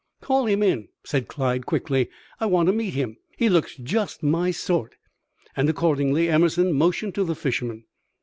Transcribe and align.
"Call 0.19 0.47
him 0.47 0.63
in," 0.63 0.87
said 1.03 1.27
Clyde, 1.27 1.67
quickly. 1.67 2.09
"I 2.39 2.47
want 2.47 2.65
to 2.65 2.73
meet 2.73 2.95
him. 2.95 3.17
He 3.37 3.49
looks 3.49 3.75
just 3.75 4.23
my 4.23 4.49
sort." 4.49 4.95
And 5.55 5.69
accordingly 5.69 6.27
Emerson 6.27 6.73
motioned 6.73 7.13
to 7.13 7.23
the 7.23 7.35
fisherman. 7.35 7.83